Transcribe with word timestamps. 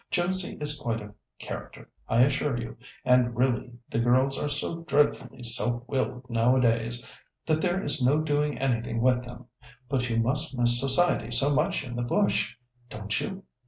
Josie 0.09 0.57
is 0.59 0.79
quite 0.79 0.99
a 0.99 1.13
character, 1.37 1.87
I 2.09 2.21
assure 2.23 2.57
you, 2.57 2.75
and 3.05 3.37
really 3.37 3.73
the 3.87 3.99
girls 3.99 4.35
are 4.39 4.49
so 4.49 4.79
dreadfully 4.81 5.43
self 5.43 5.87
willed 5.87 6.27
nowadays, 6.27 7.07
that 7.45 7.61
there 7.61 7.83
is 7.83 8.03
no 8.03 8.19
doing 8.19 8.57
anything 8.57 8.99
with 8.99 9.23
them. 9.23 9.45
But 9.87 10.09
you 10.09 10.17
must 10.17 10.57
miss 10.57 10.79
society 10.79 11.29
so 11.29 11.53
much 11.53 11.83
in 11.83 11.95
the 11.95 12.01
bush! 12.01 12.55
Don't 12.89 13.21
you? 13.21 13.43